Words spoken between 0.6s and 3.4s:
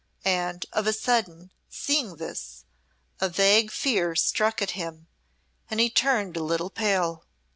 of a sudden, seeing this, a